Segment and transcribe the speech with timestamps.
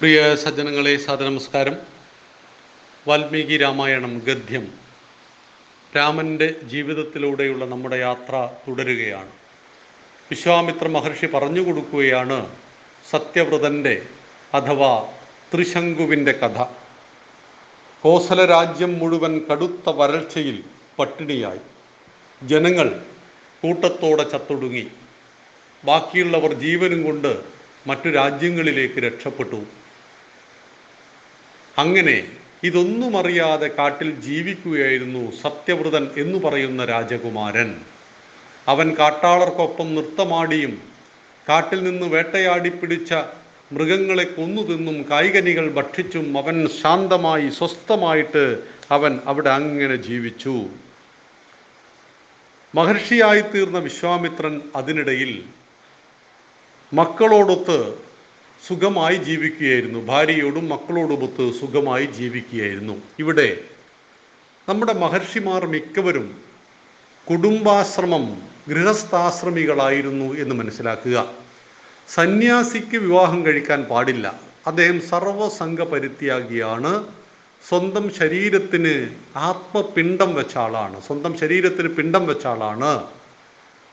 [0.00, 1.76] പ്രിയ സജ്ജനങ്ങളെ സാദനമസ്കാരം
[3.08, 4.72] വാൽമീകി രാമായണം ഗദ്യം.
[5.96, 9.28] രാമന്റെ ജീവിതത്തിലൂടെയുള്ള നമ്മുടെ യാത്ര തുടരുകയാണ്.
[10.30, 12.56] വിശ്വാമിത്ര മഹർഷി പറഞ്ഞു കൊടുക്കുകയാണ്
[13.10, 14.06] സത്യവ്രതന്റെ
[14.54, 15.12] അഥവാ
[15.54, 16.64] ത്രിശങ്കുവിന്റെ കഥ.
[18.02, 20.64] കോസല രാജ്യം മുഴുവൻ കടുത്ത വരൾച്ചയിൽ
[20.98, 21.60] പട്ടിണിയായി.
[22.42, 23.02] ജനങ്ങൾ
[23.62, 24.86] കൂട്ടത്തോടെ ചത്തൊടുങ്ങി.
[25.84, 27.40] ബാക്കിയുള്ളവർ ജീവനും കൊണ്ട്
[27.86, 29.85] മറ്റു രാജ്യങ്ങളിലേക്ക് രക്ഷപ്പെട്ടു.
[31.78, 32.28] അങ്ങനെ
[32.62, 37.76] ഇതൊന്നും അറിയാതെ കാട്ടിൽ ജീവിക്കുകയായിരുന്നു സത്യവ്രതൻ എന്ന് പറയുന്ന രാജകുമാരൻ.
[38.68, 40.82] അവൻ കാട്ടാളർക്കൊപ്പം നൃത്തമാടിയും
[41.48, 43.14] കാട്ടിൽ നിന്ന് വേട്ടയാടി പിടിച്ച
[43.72, 50.66] മൃഗങ്ങളെ കൊന്നു തിന്നും കായികനികൾ ഭക്ഷിച്ചും അവൻ ശാന്തമായി സ്വസ്ഥമായിട്ട് അവൻ അവിടെ അങ്ങനെ ജീവിച്ചു.
[52.74, 55.44] മഹർഷിയായി തീർന്ന വിശ്വാമിത്രൻ അതിനിടയിൽ
[56.94, 58.05] മക്കളോടൊത്ത്
[58.64, 59.98] സുഖമായി ജീവിക്കുകയായിരുന്നു.
[59.98, 63.02] ഭാര്യയോടും മക്കളോടുമൊത്ത് സുഖമായി ജീവിക്കുകയായിരുന്നു.
[63.18, 63.60] ഇവിടെ
[64.68, 66.40] നമ്മുടെ മഹർഷിമാർ മിക്കവരും
[67.30, 71.30] കുടുംബാശ്രമം ഗൃഹസ്ഥാശ്രമികളായിരുന്നു എന്ന് മനസ്സിലാക്കുക.
[72.08, 74.40] സന്യാസിക്ക് വിവാഹം കഴിക്കാൻ പാടില്ല.
[74.66, 77.04] അദ്ദേഹം സർവസംഘ പരിത്യാഗിയാണ്
[77.68, 81.02] സ്വന്തം ശരീരത്തിന് ആത്മപിണ്ഡം വെച്ച ആളാണ്.
[81.02, 83.04] സ്വന്തം ശരീരത്തിന് പിണ്ഡം വെച്ച ആളാണ്.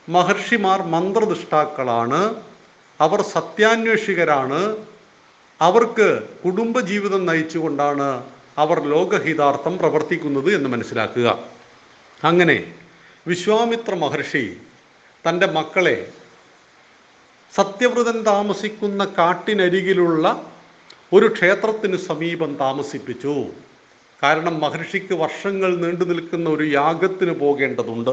[0.08, 2.20] മഹർഷിമാർ മന്ത്രദൃഷ്ടാക്കളാണ്.
[3.00, 4.76] അവർ സത്യാന്വേഷികരാണ്.
[5.60, 8.24] അവർക്ക് കുടുംബജീവിതം നയിച്ചുകൊണ്ടാണ്
[8.58, 11.38] അവർ ലോകഹിതാർത്ഥം പ്രവർത്തിക്കുന്നത് എന്ന് മനസ്സിലാക്കുക.
[12.24, 12.74] അങ്ങനെ
[13.26, 14.56] വിശ്വാമിത്ര മഹർഷി
[15.28, 16.12] തന്റെ മക്കളെ
[17.54, 20.52] സത്യവ്രതൻ താമസിക്കുന്ന കാട്ടിനരികിലുള്ള
[21.12, 23.46] ഒരു ക്ഷേത്രത്തിന് സമീപം താമസിപ്പിച്ചു.
[24.22, 28.10] കാരണം മഹർഷിക്ക് വർഷങ്ങൾ നീണ്ടു നിൽക്കുന്ന ഒരു യാഗത്തിന് പോകേണ്ടതുണ്ട്.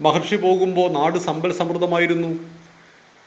[0.00, 2.63] മഹർഷി പോകുമ്പോൾ നാട് സമ്പൽ സമൃദ്ധമായിരുന്നു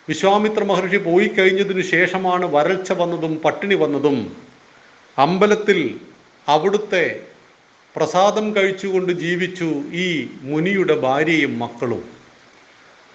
[0.09, 4.35] വിശ്വാമിത്ര മഹർഷി പോയി കഴിഞ്ഞതിനു ശേഷമാണ് വരൾച്ച വന്നതും പട്ടിണി വന്നതും.
[5.17, 5.99] അമ്പലത്തിൽ
[6.47, 7.19] അവിടുത്തെ
[7.95, 12.03] പ്രസാദം കഴിച്ചുകൊണ്ട് ജീവിച്ചു ഈ മുനിയുടെ ഭാര്യയും മക്കളും.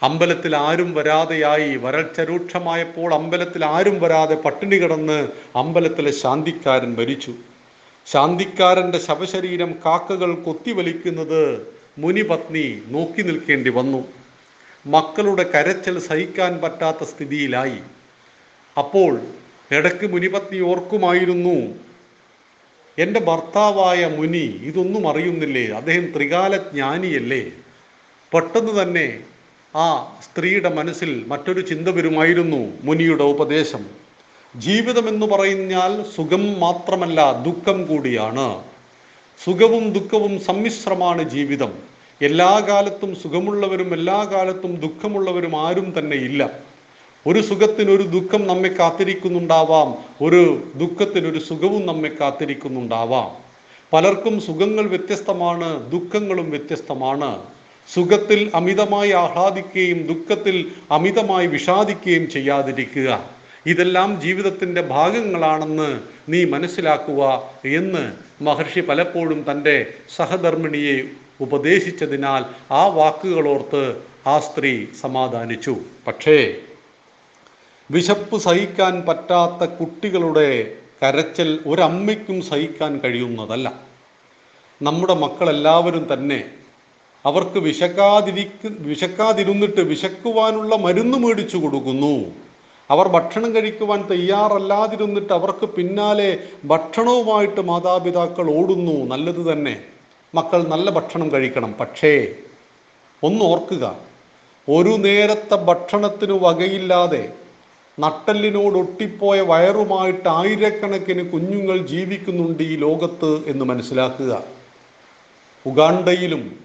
[0.03, 7.35] അമ്പലത്തിൽ ആരും വരാതെയായി വരൾച്ച രൂക്ഷമായപ്പോൾ അമ്പലത്തിൽ ആരും വരാതെ പട്ടിണി കിടന്ന് അമ്പലത്തിലെ ശാന്തിക്കാരൻ മരിച്ചു.
[8.07, 11.67] ശാന്തിക്കാരന്റെ ശവശരീരം കാക്കകൾ കൊത്തിവലിക്കുന്നത്
[11.99, 14.22] മുനിപത്നി നോക്കി നിൽക്കേണ്ടി വന്നു.
[14.87, 17.79] മക്കളുടെ കരച്ചൽ സഹിക്കാൻ പറ്റാത്ത സ്ഥിതിയിലായി.
[18.79, 19.21] അപ്പോൾ
[19.71, 21.75] ഇടയ്ക്ക് മുനിപത്നി ഓർക്കുമായിരുന്നു
[22.99, 25.67] എന്റെ ഭർത്താവായ മുനി ഇതൊന്നും അറിയുന്നില്ലേ?
[25.67, 27.53] അദ്ദേഹം ത്രികാല ജ്ഞാനിയല്ലേ?
[28.35, 29.21] പെട്ടെന്ന് തന്നെ
[29.77, 33.87] ആ സ്ത്രീയുടെ മനസ്സിൽ മറ്റൊരു ചിന്ത വരുമായിരുന്നു മുനിയുടെ ഉപദേശം.
[34.57, 38.63] ജീവിതം എന്ന് പറഞ്ഞാൽ സുഖം മാത്രമല്ല ദുഃഖം കൂടിയാണ്.
[39.45, 41.92] സുഖവും ദുഃഖവും സമ്മിശ്രമാണ് ജീവിതം.
[42.23, 46.51] എല്ലാ കാലത്തും സുഖമുള്ളവരും എല്ലാ കാലത്തും ദുഃഖമുള്ളവരും ആരും തന്നെ ഇല്ല.
[47.27, 49.95] ഒരു സുഖത്തിനൊരു ദുഃഖം നമ്മെ കാത്തിരിക്കുന്നുണ്ടാവാം.
[50.27, 53.31] ഒരു ദുഃഖത്തിനൊരു സുഖവും നമ്മെ കാത്തിരിക്കുന്നുണ്ടാവാം.
[53.93, 57.43] പലർക്കും സുഖങ്ങൾ വ്യത്യസ്തമാണ് ദുഃഖങ്ങളും വ്യത്യസ്തമാണ്.
[57.95, 63.31] സുഖത്തിൽ അമിതമായി ആഹ്ലാദിക്കുകയും ദുഃഖത്തിൽ അമിതമായി വിഷാദിക്കുകയും ചെയ്യാതിരിക്കുക.
[63.67, 68.13] ഇതെല്ലാം ജീവിതത്തിന്റെ ഭാഗങ്ങളാണെന്ന് നീ മനസ്സിലാക്കുക എന്ന്
[68.43, 75.77] മഹർഷി പലപ്പോഴും തന്റെ സഹധർമ്മിണിയെ ഉപദേശിച്ചതിനാൽ ആ വാക്കുകളോർത്ത് ആ സ്ത്രീ സമാധാനിച്ചു.
[76.07, 76.55] പക്ഷേ
[77.91, 83.73] വിശപ്പ് സഹിക്കാൻ പറ്റാത്ത കുട്ടികളുടെ കരച്ചൽ ഒരമ്മയ്ക്കും സഹിക്കാൻ കഴിയുന്നതല്ല.
[84.83, 86.45] നമ്മുടെ മക്കളെല്ലാവരും തന്നെ
[87.27, 92.15] അവർക്ക് വിശക്കാതിരിക്ക വിശക്കാതിരുന്നിട്ട് വിശക്കുവാനുള്ള മരുന്ന് മേടിച്ചു കൊടുക്കുന്നു.
[92.91, 98.97] അവർ ഭക്ഷണം കഴിക്കുവാൻ തയ്യാറല്ലാതിരുന്നിട്ട് അവർക്ക് പിന്നാലെ ഭക്ഷണവുമായിട്ട് മാതാപിതാക്കൾ ഓടുന്നു.
[99.17, 99.81] നല്ലത് തന്നെ.
[100.35, 101.73] മക്കൾ നല്ല ഭക്ഷണം കഴിക്കണം.
[101.73, 102.35] പക്ഷേ
[103.23, 103.99] ഒന്ന് ഓർക്കുക.
[104.69, 107.33] ഒരു നേരത്തെ ഭക്ഷണത്തിന് വകയില്ലാതെ
[108.01, 114.45] നട്ടലിനോട് ഒട്ടിപ്പോയ വയറുമായിട്ട് ആയിരക്കണക്കിന് കുഞ്ഞുങ്ങൾ ജീവിക്കുന്നുണ്ട് ഈ ലോകത്ത് എന്ന് മനസ്സിലാക്കുക.
[115.67, 116.59] ഉഗാണ്ടയിലും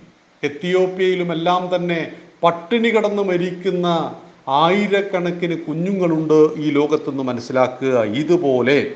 [0.43, 2.11] എത്തിയോപ്യയിലും എല്ലാം തന്നെ
[2.43, 4.15] പട്ടിണി കിടന്ന് മരിക്കുന്ന
[4.47, 8.03] ആയിരക്കണക്കിന് കുഞ്ഞുങ്ങളുണ്ട് ഈ ലോകത്തെന്ന് മനസ്സിലാക്കുക.
[8.03, 8.91] ഇതുപോലെ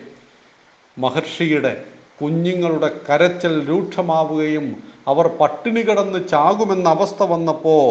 [0.98, 1.84] മഹർഷിയുടെ
[2.22, 4.68] കുഞ്ഞുങ്ങളുടെ കരച്ചൽ രൂക്ഷമാവുകയും
[5.08, 7.86] അവർ പട്ടിണി കിടന്ന് ചാകുമെന്ന അവസ്ഥ വന്നപ്പോൾ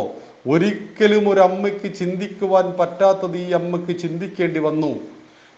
[0.51, 4.93] ഒരിക്കലും ഒരു അമ്മയ്ക്ക് ചിന്തിക്കുവാൻ പറ്റാത്തത് ഈ അമ്മയ്ക്ക് ചിന്തിക്കേണ്ടി വന്നു.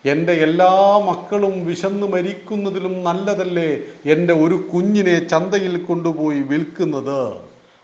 [0.05, 0.71] എന്റെ എല്ലാ
[1.09, 3.71] മക്കളും വിശന്നു മരിക്കുന്നതിലും നല്ലതല്ലേ
[4.05, 7.23] എന്റെ ഒരു കുഞ്ഞിനെ ചന്തയിൽ കൊണ്ടുപോയി വിൽക്കുന്നത്?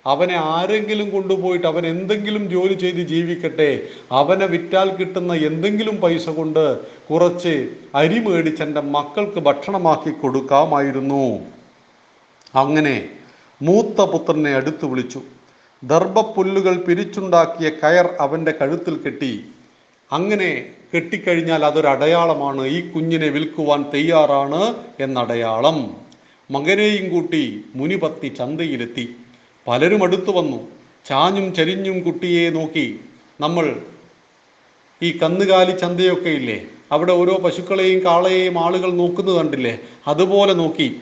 [0.06, 7.68] അവനെ ആരെങ്കിലും കൊണ്ടുപോയിട്ട് അവൻ എന്തെങ്കിലും ജോലി ചെയ്ത് ജീവിക്കട്ടെ അവനെ വിറ്റാൽ കിട്ടുന്ന എന്തെങ്കിലും പൈസ കൊണ്ട് കുറച്ച്
[7.94, 11.40] അരി മേടിച്ച് എന്റെ മക്കൾക്ക് ഭക്ഷണമാക്കി കൊടുക്കാമായിരുന്നു.
[12.54, 13.08] അങ്ങനെ
[13.62, 15.22] മൂത്ത പുത്രനെ അടുത്തു വിളിച്ചു.
[15.84, 19.44] ദർഭപ്പുല്ലുകൾ പിരിച്ചുണ്ടാക്കിയ കയർ അവന്റെ കഴുത്തിൽ കെട്ടി.
[20.12, 22.66] അങ്ങനെ കെട്ടിക്കഴിഞ്ഞാൽ അതൊരു അടയാളമാണ്.
[22.66, 25.96] ഈ കുഞ്ഞിനെ വിൽക്കുവാൻ തയ്യാറാണ് എന്നടയാളം.
[26.50, 29.16] മകനെയും കൂട്ടി മുനിപത്തി ചന്തയിലെത്തി.
[29.68, 30.68] പലരും അടുത്തു വന്നു.
[31.08, 33.00] ചാഞ്ഞും ചരിഞ്ഞും കുട്ടിയെ നോക്കി.
[33.40, 33.76] നമ്മൾ
[35.02, 36.64] ഈ കന്നുകാലി ചന്തയൊക്കെ ഇല്ലേ?
[36.92, 39.78] അവിടെ ഓരോ പശുക്കളെയും കാളയെയും ആളുകൾ നോക്കുന്നത് കണ്ടില്ലേ?
[40.06, 40.96] അതുപോലെ നോക്കി.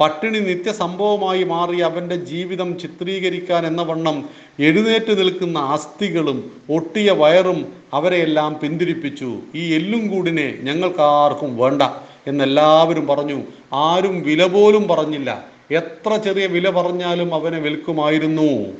[0.00, 4.28] പട്ടിണി നിത്യസംഭവമായി മാറി അവന്റെ ജീവിതം ചിത്രീകരിക്കാൻ എന്ന വണ്ണം
[4.58, 9.38] എഴുന്നേറ്റ് നിൽക്കുന്ന അസ്ഥികളും ഒട്ടിയ വയറും അവരെയെല്ലാം പിന്തിരിപ്പിച്ചു.
[9.54, 11.82] ഈ എല്ലും കൂടിനെ ഞങ്ങൾക്കാർക്കും വേണ്ട
[12.26, 13.42] എന്നെല്ലാവരും പറഞ്ഞു.
[13.72, 15.51] ആരും വില പോലും പറഞ്ഞില്ല.
[15.72, 18.72] എത്ര ചെറിയ വില പറഞ്ഞാലും അവനെ വിൽക്കുമായിരുന്നു.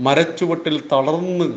[0.00, 1.52] മരച്ചുവട്ടിൽ തളർന്ന്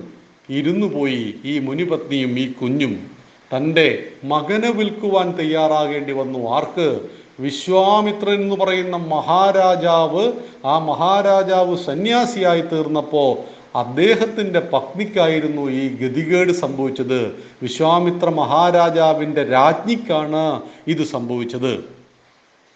[0.50, 3.12] ഇരുന്നു പോയി ഈ മുനിപത്നിയും ഈ കുഞ്ഞും.
[3.58, 6.50] തന്റെ മകനെ വിൽക്കുവാൻ തയ്യാറാകേണ്ടി വന്നു.
[6.50, 7.00] ആർക്ക്?
[7.40, 10.32] വിശ്വാമിത്രൻ എന്ന് പറയുന്ന മഹാരാജാവ്.
[10.66, 13.38] ആ മഹാരാജാവ് സന്യാസിയായി തീർന്നപ്പോൾ
[13.78, 17.36] അദ്ദേഹത്തിന്റെ പത്നിക്കായിരുന്നു ഈ ഗതികേട് സംഭവിച്ചത്.
[17.62, 21.84] വിശ്വാമിത്ര മഹാരാജാവിന്റെ രാജ്ഞിക്കാണ് ഇത് സംഭവിച്ചത്.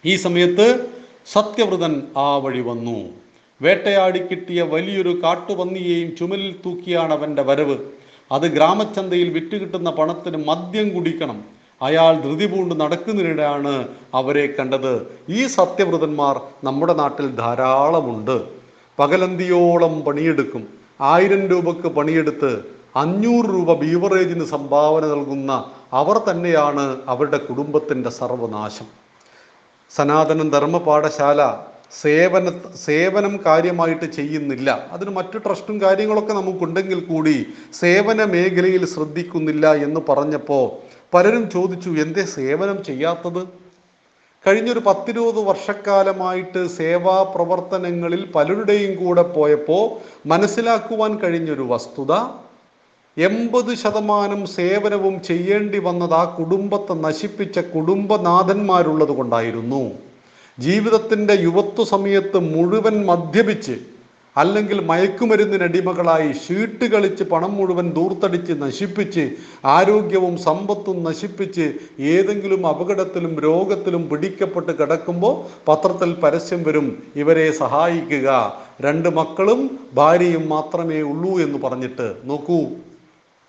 [0.06, 0.99] ഈ സമയത്ത്
[1.34, 3.10] സത്യവ്രതൻ ആ വഴി വന്നു.
[3.62, 7.78] വേട്ടയാടി കിട്ടിയ വലിയൊരു കാട്ടുപന്നിയെയും ചുമലിൽ തൂക്കിയാണ് അവന്റെ വരവ്.
[8.32, 11.44] അത് ഗ്രാമചന്തയിൽ വിറ്റുകിട്ടുന്ന പണത്തിന് മദ്യം കുടിക്കണം.
[11.82, 15.18] അയാൾ ധൃതി പൂണ്ട് നടക്കുന്നതിനിടെയാണ് അവരെ കണ്ടത്.
[15.30, 18.42] ഈ സത്യവ്രതന്മാർ നമ്മുടെ നാട്ടിൽ ധാരാളമുണ്ട്.
[19.00, 20.68] പകലന്തിയോളം പണിയെടുക്കും.
[21.02, 22.64] ആയിരം രൂപക്ക് പണിയെടുത്ത്
[22.96, 29.09] അഞ്ഞൂറ് രൂപ ബീവറേജിന് സംഭാവന നൽകുന്ന അവർ തന്നെയാണ് അവരുടെ കുടുംബത്തിന്റെ സർവനാശം.
[29.92, 31.42] സനാതന ധർമ്മ പാഠശാല
[32.02, 32.48] സേവന
[32.86, 34.70] സേവനം കാര്യമായിട്ട് ചെയ്യുന്നില്ല.
[34.94, 37.38] അതിന് മറ്റു ട്രസ്റ്റും കാര്യങ്ങളൊക്കെ നമുക്കുണ്ടെങ്കിൽ കൂടി
[37.82, 40.66] സേവന മേഖലയിൽ ശ്രദ്ധിക്കുന്നില്ല എന്ന് പറഞ്ഞപ്പോൾ
[41.14, 43.42] പലരും ചോദിച്ചു എന്തേ സേവനം ചെയ്യാത്തത്?
[44.46, 49.84] കഴിഞ്ഞൊരു പത്തിരുപത് വർഷക്കാലമായിട്ട് സേവാ പ്രവർത്തനങ്ങളിൽ പലരുടെയും കൂടെ പോയപ്പോൾ
[50.34, 52.14] മനസ്സിലാക്കുവാൻ കഴിഞ്ഞൊരു വസ്തുത
[53.26, 59.92] എൺപത് ശതമാനം സേവനവും ചെയ്യേണ്ടി വന്നത് ആ കുടുംബത്തെ നശിപ്പിച്ച കുടുംബനാഥന്മാരുള്ളത് കൊണ്ടായിരുന്നു.
[60.60, 63.78] ജീവിതത്തിന്റെ യുവത്വ സമയത്ത് മുഴുവൻ മദ്യപിച്ച്
[64.38, 69.32] അല്ലെങ്കിൽ മയക്കുമരുന്നിനടിമകളായി ഷീട്ട് കളിച്ച് പണം മുഴുവൻ ദൂർത്തടിച്ച് നശിപ്പിച്ച്
[69.66, 75.36] ആരോഗ്യവും സമ്പത്തും നശിപ്പിച്ച് ഏതെങ്കിലും അപകടത്തിലും രോഗത്തിലും പിടിക്കപ്പെട്ട് കിടക്കുമ്പോൾ
[75.68, 78.58] പത്രത്തിൽ പരസ്യം വരും ഇവരെ സഹായിക്കുക.
[78.82, 82.16] രണ്ട് മക്കളും ഭാര്യയും മാത്രമേ ഉള്ളൂ എന്ന് പറഞ്ഞിട്ട്.
[82.26, 82.60] നോക്കൂ.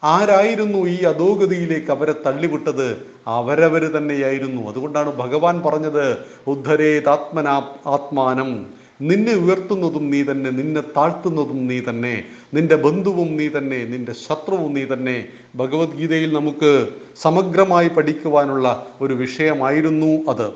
[0.04, 3.06] ആരായിരുന്നു ഈ അധോഗതിയിലേക്ക് അവരെ തള്ളിവിട്ടത്?
[3.26, 4.68] അവരവർ തന്നെയായിരുന്നു.
[4.70, 8.66] അതുകൊണ്ടാണ് ഭഗവാൻ പറഞ്ഞത് ഉദ്ധരേതാത്മനാ ആത്മാനം.
[9.02, 12.24] നിന്നെ ഉയർത്തുന്നതും നീ തന്നെ നിന്നെ താഴ്ത്തുന്നതും നീ തന്നെ.
[12.54, 15.28] നിന്റെ ബന്ധുവും നീ തന്നെ നിന്റെ ശത്രുവും നീ തന്നെ.
[15.56, 16.88] ഭഗവത്ഗീതയിൽ നമുക്ക്
[17.22, 20.52] സമഗ്രമായി പഠിക്കുവാനുള്ള ഒരു വിഷയമായിരുന്നു അത്.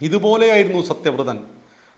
[0.00, 1.40] ഇതുപോലെയായിരുന്നു സത്യവ്രതൻ.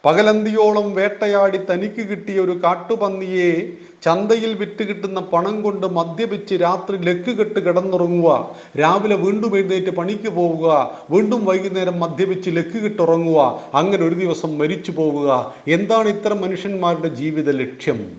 [0.05, 3.73] പകലന്തിയോളം വേട്ടയാടി തനിക്ക് കിട്ടിയ ഒരു കാട്ടുപന്നിയെ
[4.05, 8.57] ചന്തയിൽ വിറ്റ് കിട്ടുന്ന പണം കൊണ്ട് മദ്യപിച്ച് രാത്രി ലക്ക് കെട്ട് കിടന്നുറങ്ങുക.
[8.81, 10.99] രാവിലെ വീണ്ടും എഴുന്നേറ്റ് പണിക്ക് പോവുക.
[11.11, 13.61] വീണ്ടും വൈകുന്നേരം മദ്യപിച്ച് ലക്ക് കിട്ടുറങ്ങുക.
[13.75, 15.55] അങ്ങനെ ഒരു ദിവസം മരിച്ചു പോവുക.
[15.69, 18.17] എന്താണ് ഇത്തരം മനുഷ്യന്മാരുടെ ജീവിത ലക്ഷ്യം?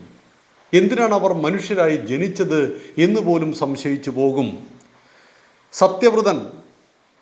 [0.73, 4.57] എന്തിനാണ് അവർ മനുഷ്യരായി ജനിച്ചത് എന്ന് പോലും സംശയിച്ചു പോകും.
[5.73, 6.45] സത്യവ്രതൻ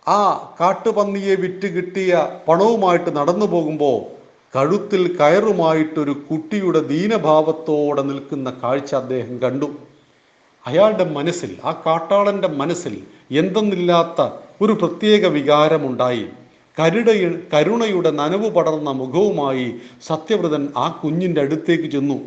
[0.08, 0.20] ആ
[0.60, 4.23] കാട്ടുപന്നിയെ വിറ്റ് കിട്ടിയ പണവുമായിട്ട് നടന്നു പോകുമ്പോൾ
[4.56, 9.70] കഴുത്തിൽ കയറുമായിട്ടൊരു കുട്ടിയുടെ ദീനഭാവത്തോടെ നിൽക്കുന്ന കാഴ്ച അദ്ദേഹം കണ്ടു.
[10.68, 12.94] അയാളുടെ മനസ്സിൽ ആ കാട്ടാളന്റെ മനസ്സിൽ
[13.32, 14.22] എന്തെന്നില്ലാത്ത
[14.62, 16.26] ഒരു പ്രത്യേക വികാരമുണ്ടായി.
[16.78, 17.10] കരുട
[17.54, 19.66] കരുണയുടെ നനവ് പടർന്ന മുഖവുമായി
[20.08, 22.20] സത്യവ്രതൻ ആ കുഞ്ഞിന്റെ അടുത്തേക്ക് ചെന്നു.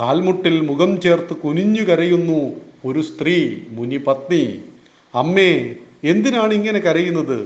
[0.00, 2.40] കാൽമുട്ടിൽ മുഖം ചേർത്ത് കുനിഞ്ഞു കരയുന്നു
[2.86, 3.36] ഒരു സ്ത്രീ
[3.68, 4.44] മുനി പത്നി.
[5.14, 5.50] അമ്മേ
[6.04, 7.38] എന്തിനാണ് ഇങ്ങനെ കരയുന്നത്?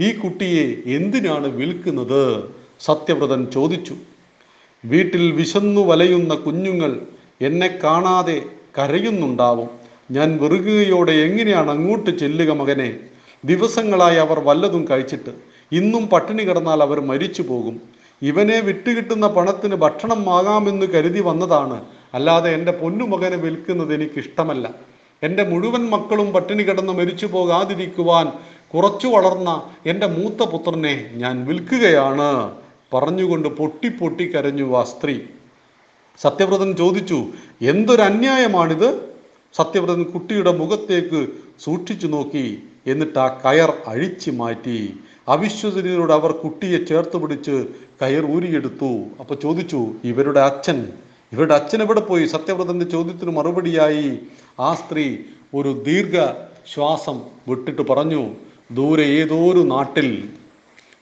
[0.00, 0.66] ഈ കുട്ടിയെ
[0.96, 2.22] എന്തിനാണ് വിൽക്കുന്നത്?
[2.80, 3.96] സത്യവ്രതൻ ചോദിച്ചു
[4.84, 7.00] വീട്ടിൽ വിശന്നു വലയുന്ന കുഞ്ഞുങ്ങൾ
[7.40, 8.42] എന്നെ കാണാതെ
[8.78, 9.70] കരയുന്നുണ്ടാവും.
[10.10, 12.96] ഞാൻ വെറുകയോടെ എങ്ങനെയാണ് അങ്ങോട്ട് ചെല്ലുക മകനെ?
[13.44, 15.30] ദിവസങ്ങളായി അവർ വല്ലതും കഴിച്ചിട്ട്
[15.72, 17.80] ഇന്നും പട്ടിണി കിടന്നാൽ അവർ മരിച്ചു പോകും.
[18.22, 21.84] ഇവനെ വിട്ടുകിട്ടുന്ന പണത്തിന് ഭക്ഷണം ആകാമെന്ന് കരുതി വന്നതാണ്.
[22.14, 24.74] അല്ലാതെ എന്റെ പൊന്നുമകനെ വിൽക്കുന്നത് എനിക്കിഷ്ടമല്ല.
[25.22, 28.32] എന്റെ മുഴുവൻ മക്കളും പട്ടിണി കിടന്ന് മരിച്ചു പോകാതിരിക്കുവാൻ
[28.74, 32.52] കുറച്ചു വളർന്ന എന്റെ മൂത്ത പുത്രനെ ഞാൻ വിൽക്കുകയാണ്.
[32.96, 35.16] പറഞ്ഞുകൊണ്ട് പൊട്ടി പൊട്ടി കരഞ്ഞു ആ സ്ത്രീ.
[36.20, 37.18] സത്യവ്രതൻ ചോദിച്ചു
[37.72, 38.88] എന്തൊരു അന്യായമാണിത്?
[39.54, 41.20] സത്യവ്രതൻ കുട്ടിയുടെ മുഖത്തേക്ക്
[41.64, 42.46] സൂക്ഷിച്ചു നോക്കി
[42.92, 44.78] എന്നിട്ട് ആ കയർ അഴിച്ചു മാറ്റി.
[45.28, 47.56] അവിശ്വസനീയരോട് അവർ കുട്ടിയെ ചേർത്ത് പിടിച്ച്
[48.02, 48.90] കയർ ഊരിയെടുത്തു.
[49.20, 50.78] അപ്പൊ ചോദിച്ചു ഇവരുടെ അച്ഛൻ?
[51.32, 52.24] ഇവരുടെ അച്ഛൻ എവിടെ പോയി?
[52.34, 54.10] സത്യവ്രതന്റെ ചോദ്യത്തിന് മറുപടിയായി
[54.60, 55.06] ആ സ്ത്രീ
[55.54, 56.16] ഒരു ദീർഘ
[56.72, 57.16] ശ്വാസം
[57.48, 58.22] വിട്ടിട്ട് പറഞ്ഞു
[58.72, 60.08] ദൂരെ ഏതോ ഒരു നാട്ടിൽ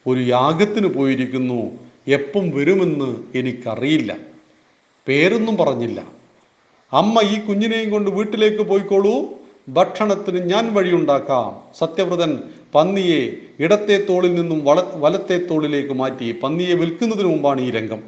[0.07, 1.61] ഒരു യാഗത്തിന് പോയിരിക്കുന്നു.
[2.09, 4.17] എപ്പം വരുമെന്ന് എനിക്കറിയില്ല.
[5.09, 6.05] പേരൊന്നും പറഞ്ഞില്ല.
[6.93, 9.29] അമ്മ ഈ കുഞ്ഞിനെയും കൊണ്ട് വീട്ടിലേക്ക് പോയിക്കോളൂ.
[9.69, 11.61] ഭക്ഷണത്തിന് ഞാൻ വഴിയുണ്ടാക്കാം.
[11.79, 12.39] സത്യവ്രതൻ
[12.75, 18.03] പന്നിയെ ഇടത്തെ തോളിൽ നിന്നും വള വലത്തെ തോളിലേക്ക് മാറ്റി പന്നിയെ വിൽക്കുന്നതിന് മുമ്പാണ് ഈ രംഗം.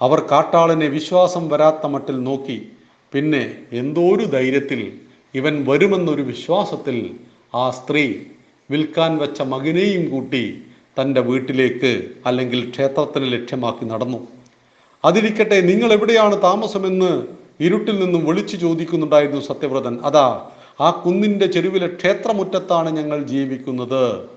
[0.00, 2.68] അവർ കാട്ടാളനെ വിശ്വാസം വരാത്ത മട്ടിൽ നോക്കി.
[3.12, 4.92] പിന്നെ എന്തോ ഒരു ധൈര്യത്തിൽ
[5.34, 7.16] ഇവൻ വരുമെന്നൊരു വിശ്വാസത്തിൽ
[7.54, 8.14] ആ സ്ത്രീ
[8.70, 10.62] വിൽക്കാൻ വെച്ച മകനെയും കൂട്ടി
[11.00, 14.28] തന്റെ വീട്ടിലേക്ക് അല്ലെങ്കിൽ ക്ഷേത്രത്തിന് ലക്ഷ്യമാക്കി നടന്നു.
[15.04, 17.26] അതിരിക്കട്ടെ നിങ്ങൾ എവിടെയാണ് താമസമെന്ന്
[17.60, 19.98] ഇരുട്ടിൽ നിന്നും വിളിച്ചു ചോദിക്കുന്നുണ്ടായിരുന്നു സത്യവ്രതൻ.
[20.04, 20.50] അതാ
[20.80, 24.28] ആ കുന്നിന്റെ ചെരുവിലെ ക്ഷേത്രമുറ്റത്താണ് ഞങ്ങൾ ജീവിക്കുന്നത്.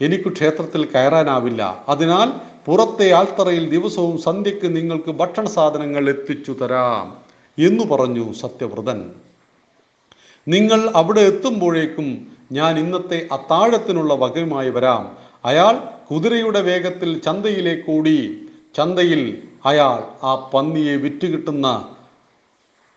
[0.00, 1.84] എനിക്ക് ക്ഷേത്രത്തിൽ കയറാനാവില്ല.
[1.88, 2.32] അതിനാൽ
[2.66, 7.16] പുറത്തെ ആൽത്തറയിൽ ദിവസവും സന്ധ്യക്ക് നിങ്ങൾക്ക് ഭക്ഷണ സാധനങ്ങൾ എത്തിച്ചു തരാം
[7.64, 9.10] എന്നു പറഞ്ഞു സത്യവ്രതൻ.
[10.48, 15.23] നിങ്ങൾ അവിടെ എത്തുമ്പോഴേക്കും ഞാൻ ഇന്നത്തെ അത്താഴത്തിനുള്ള വകയുമായി വരാം.
[15.44, 15.74] അയാൾ
[16.10, 18.46] കുതിരയുടെ വേഗത്തിൽ ചന്തയിലേക്ക് ഓടി
[18.76, 21.88] ചന്തയിൽ അയാൾ ആ പന്നിയെ വിറ്റ് കിട്ടുന്ന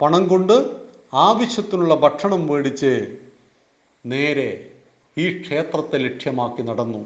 [0.02, 0.76] പണം കൊണ്ട്
[1.14, 3.18] ആവശ്യത്തിനുള്ള ഭക്ഷണം മേടിച്ച്
[4.06, 4.72] നേരെ
[5.18, 7.06] ഈ ക്ഷേത്രത്തെ ലക്ഷ്യമാക്കി നടന്നു.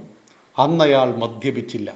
[0.57, 1.93] അന്നയാൾ മദ്യപിച്ചില്ല.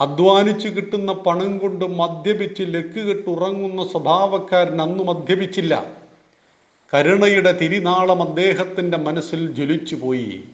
[0.00, 5.86] അധ്വാനിച്ചു കിട്ടുന്ന പണം കൊണ്ട് മദ്യപിച്ച് ലക്കുകെട്ടുറങ്ങുന്ന സ്വഭാവക്കാരൻ അന്ന് മദ്യപിച്ചില്ല.
[6.94, 10.44] കരുണയുടെ തിരിനാളം അദ്ദേഹത്തിന്റെ മനസ്സിൽ ജ്വലിച്ചുപോയി.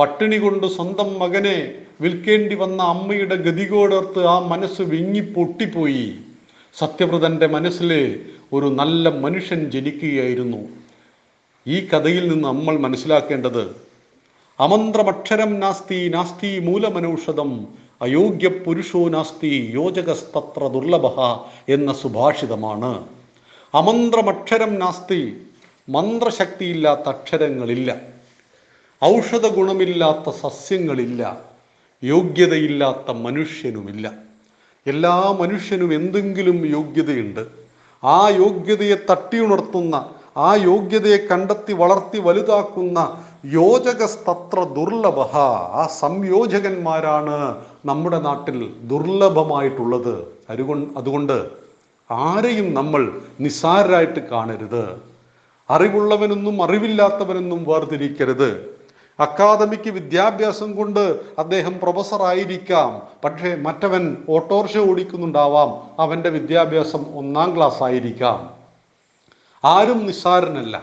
[0.00, 6.14] പട്ടിണി കൊണ്ട് സ്വന്തം മകനെ വിൽക്കേണ്ടി വന്ന അമ്മയുടെ ഗതികോടർത്ത് ആ മനസ്സ് വിങ്ങി പൊട്ടിപ്പോയി.
[6.78, 7.90] സത്യവ്രതന്റെ മനസ്സിൽ
[8.52, 10.68] ഒരു നല്ല മനുഷ്യൻ ജനിക്കുകയായിരുന്നു.
[11.66, 13.76] ഈ കഥയിൽ നിന്ന് നമ്മൾ മനസ്സിലാക്കേണ്ടത്
[14.60, 17.68] അമന്ത്രമക്ഷരം നാസ്തി നാസ്തി മൂലമനൌഷധം
[18.02, 21.06] അയോഗ്യ പുരുഷോ നാസ്തി യോജകസ്തത്ര ദുർലഭ
[21.68, 23.08] എന്ന സുഭാഷിതമാണ്.
[23.74, 25.36] അമന്ത്രമക്ഷരം നാസ്തി
[25.88, 28.19] മന്ത്രശക്തിയില്ലാത്ത അക്ഷരങ്ങളില്ല.
[29.04, 31.40] ഔഷധ ഗുണമില്ലാത്ത സസ്യങ്ങളില്ല
[32.04, 34.12] യോഗ്യതയില്ലാത്ത മനുഷ്യനുമില്ല.
[34.86, 37.46] എല്ലാ മനുഷ്യനും എന്തെങ്കിലും യോഗ്യതയുണ്ട്.
[38.04, 45.20] ആ യോഗ്യതയെ തട്ടിയുണർത്തുന്ന ആ യോഗ്യതയെ കണ്ടെത്തി വളർത്തി വലുതാക്കുന്ന യോജകസ്തത്ര ദുർലഭ.
[45.20, 50.26] ആ സംയോജകന്മാരാണ് നമ്മുടെ നാട്ടിൽ ദുർലഭമായിട്ടുള്ളത്.
[50.50, 51.48] അതുകൊണ്ട് അതുകൊണ്ട്
[52.10, 55.02] ആരെയും നമ്മൾ നിസ്സാരരായിട്ട് കാണരുത്.
[55.70, 58.79] അറിവുള്ളവനെന്നും അറിവില്ലാത്തവനെന്നും വേർതിരിക്കരുത്.
[59.20, 66.02] അക്കാദമിക്ക് വിദ്യാഭ്യാസം കൊണ്ട് അദ്ദേഹം പ്രൊഫസർ ആയിരിക്കാം പക്ഷേ മറ്റവൻ ഓട്ടോറിക്ഷ ഓടിക്കുന്നുണ്ടാവാം.
[66.02, 68.50] അവന്റെ വിദ്യാഭ്യാസം ഒന്നാം ക്ലാസ് ആയിരിക്കാം.
[69.64, 70.82] ആരും നിസ്സാരനല്ല.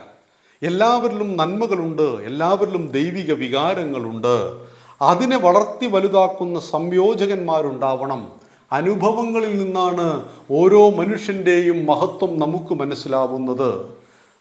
[0.64, 2.02] എല്ലാവരിലും നന്മകളുണ്ട്.
[2.02, 4.56] എല്ലാവരിലും ദൈവിക വികാരങ്ങളുണ്ട്.
[5.02, 8.28] അതിനെ വളർത്തി വലുതാക്കുന്ന സംയോജകന്മാരുണ്ടാവണം.
[8.72, 13.86] അനുഭവങ്ങളിൽ നിന്നാണ് ഓരോ മനുഷ്യന്റെയും മഹത്വം നമുക്ക് മനസ്സിലാവുന്നത്.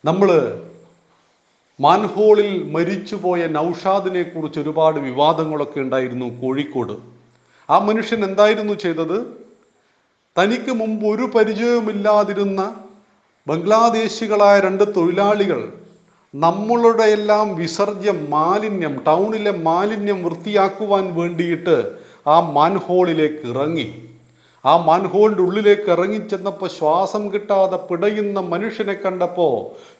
[0.04, 0.62] നമ്മൾ
[1.80, 6.92] മാൻഹോളിൽ മരിച്ചുപോയ നൌഷാദിനെ കുറിച്ച് ഒരുപാട് വിവാദങ്ങളൊക്കെ ഉണ്ടായിരുന്നു കോഴിക്കോട്.
[7.70, 9.18] ആ മനുഷ്യൻ എന്തായിരുന്നു ചെയ്തത്?
[10.36, 12.74] തനിക്ക് മുമ്പ് ഒരു പരിചയവുമില്ലാതിരുന്ന
[13.46, 15.72] ബംഗ്ലാദേശികളായ രണ്ട് തൊഴിലാളികൾ
[16.34, 21.76] നമ്മളുടെ എല്ലാം വിസർജ്യം മാലിന്യം ടൗണിലെ മാലിന്യം വൃത്തിയാക്കുവാൻ വേണ്ടിയിട്ട്
[22.26, 23.86] ആ മാൻഹോളിലേക്ക് ഇറങ്ങി.
[24.66, 29.54] ആ മാൻഹോളിന്റെ ഉള്ളിലേക്ക് ഇറങ്ങിച്ചെന്നപ്പോൾ ശ്വാസം കിട്ടാതെ പിടയുന്ന മനുഷ്യനെ കണ്ടപ്പോൾ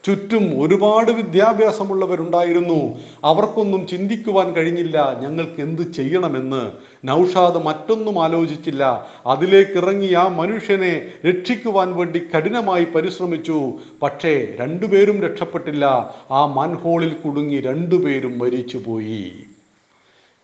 [0.07, 2.99] ചുറ്റും ഒരുപാട് വിദ്യാഭ്യാസമുള്ളവരുണ്ടായിരുന്നു.
[3.25, 6.71] അവർക്കൊന്നും ചിന്തിക്കുവാൻ കഴിഞ്ഞില്ല ഞങ്ങൾക്ക് എന്ത് ചെയ്യണമെന്ന്.
[7.05, 9.07] നൗഷാദ് മറ്റൊന്നും ആലോചിച്ചില്ല.
[9.27, 13.73] അതിലേക്ക് ഇറങ്ങി ആ മനുഷ്യനെ രക്ഷിക്കുവാൻ വേണ്ടി കഠിനമായി പരിശ്രമിച്ചു.
[14.03, 16.15] പക്ഷേ രണ്ടുപേരും രക്ഷപ്പെട്ടില്ല.
[16.31, 19.33] ആ മാൻഹോളിൽ കുടുങ്ങി രണ്ടുപേരും മരിച്ചുപോയി.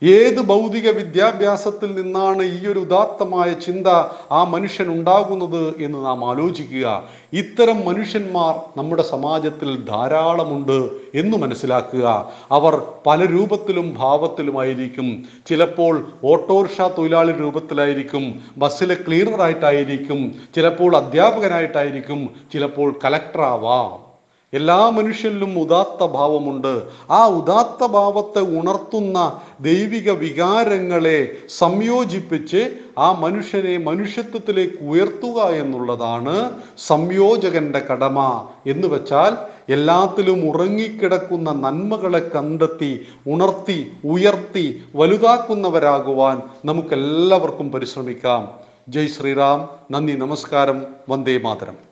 [0.03, 3.87] ഏത് ഭൗതിക വിദ്യാഭ്യാസത്തിൽ നിന്നാണ് ഈ ഒരു ഉദാത്തമായ ചിന്ത
[4.33, 7.03] ആ മനുഷ്യൻ ഉണ്ടാകുന്നത് എന്ന് നാം ആലോചിക്കുക.
[7.33, 12.33] ഇത്തരം മനുഷ്യന്മാർ നമ്മുടെ സമാജത്തിൽ ധാരാളമുണ്ട് എന്ന് മനസ്സിലാക്കുക.
[12.51, 15.25] അവർ പല രൂപത്തിലും ഭാവത്തിലുമായിരിക്കും.
[15.47, 18.41] ചിലപ്പോൾ ഓട്ടോറിക്ഷ തൊഴിലാളി രൂപത്തിലായിരിക്കും.
[18.57, 20.33] ബസ്സിലെ ക്ലീനറായിട്ടായിരിക്കും.
[20.55, 22.31] ചിലപ്പോൾ അധ്യാപകനായിട്ടായിരിക്കും.
[22.53, 24.12] ചിലപ്പോൾ കലക്ടറാവാം.
[24.55, 26.83] എല്ലാ മനുഷ്യരിലും ഉദാത്ത ഭാവമുണ്ട്.
[27.11, 36.53] ആ ഉദാത്ത ഭാവത്തെ ഉണർത്തുന്ന ദൈവിക വികാരങ്ങളെ സംയോജിപ്പിച്ച് ആ മനുഷ്യനെ മനുഷ്യത്വത്തിലേക്ക് ഉയർത്തുക എന്നുള്ളതാണ്
[36.87, 38.47] സംയോജകന്റെ കടമ.
[38.67, 39.37] എന്ന് വെച്ചാൽ
[39.73, 48.49] എല്ലാത്തിലും ഉറങ്ങിക്കിടക്കുന്ന നന്മകളെ കണ്ടെത്തി ഉണർത്തി ഉയർത്തി വലുതാക്കുന്നവരാകുവാൻ നമുക്കെല്ലാവർക്കും പരിശ്രമിക്കാം.
[48.89, 49.69] ജയ് ശ്രീറാം.
[49.91, 50.87] നന്ദി നമസ്കാരം.
[51.09, 51.92] വന്ദേ മാതരം.